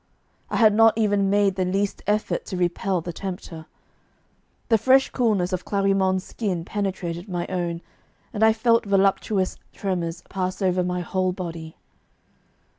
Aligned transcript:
I 0.49 0.55
had 0.57 0.73
not 0.73 0.97
even 0.97 1.29
made 1.29 1.53
the 1.57 1.63
least 1.63 2.01
effort 2.07 2.43
to 2.47 2.57
repel 2.57 3.01
the 3.01 3.13
tempter. 3.13 3.67
The 4.69 4.79
fresh 4.79 5.11
coolness 5.11 5.53
of 5.53 5.63
Clarimonde's 5.63 6.23
skin 6.23 6.65
penetrated 6.65 7.29
my 7.29 7.45
own, 7.49 7.81
and 8.33 8.43
I 8.43 8.51
felt 8.51 8.87
voluptuous 8.87 9.59
tremors 9.73 10.23
pass 10.27 10.59
over 10.59 10.83
my 10.83 11.01
whole 11.01 11.33
body. 11.33 11.77